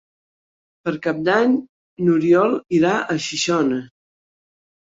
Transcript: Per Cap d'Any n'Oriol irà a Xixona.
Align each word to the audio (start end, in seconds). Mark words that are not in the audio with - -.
Per 0.87 0.93
Cap 1.07 1.19
d'Any 1.27 1.53
n'Oriol 2.07 2.57
irà 2.79 2.97
a 3.01 3.19
Xixona. 3.29 3.79